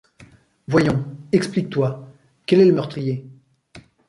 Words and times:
Voyons. 0.67 1.05
Explique-toi. 1.31 2.09
Quel 2.47 2.61
est 2.61 2.65
le 2.65 2.73
meurtrier: 2.73 3.23